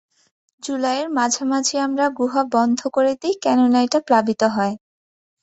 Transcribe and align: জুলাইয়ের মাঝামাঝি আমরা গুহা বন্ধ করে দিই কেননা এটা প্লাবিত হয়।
জুলাইয়ের 0.63 1.07
মাঝামাঝি 1.09 1.75
আমরা 1.79 2.05
গুহা 2.19 2.41
বন্ধ 2.53 2.79
করে 2.87 3.11
দিই 3.21 3.35
কেননা 3.43 3.79
এটা 3.83 3.99
প্লাবিত 4.07 4.41
হয়। 4.55 4.73